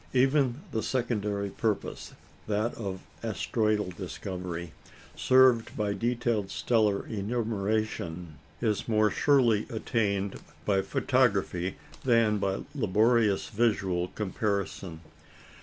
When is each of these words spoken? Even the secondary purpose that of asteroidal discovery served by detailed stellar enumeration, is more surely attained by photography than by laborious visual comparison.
Even 0.13 0.61
the 0.71 0.81
secondary 0.81 1.51
purpose 1.51 2.13
that 2.47 2.73
of 2.73 3.03
asteroidal 3.21 3.91
discovery 3.91 4.71
served 5.15 5.77
by 5.77 5.93
detailed 5.93 6.49
stellar 6.49 7.05
enumeration, 7.05 8.39
is 8.63 8.87
more 8.87 9.11
surely 9.11 9.67
attained 9.69 10.39
by 10.65 10.81
photography 10.81 11.75
than 12.03 12.39
by 12.39 12.63
laborious 12.73 13.49
visual 13.49 14.07
comparison. 14.07 15.01